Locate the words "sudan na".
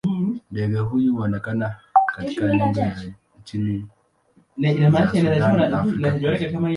5.07-5.79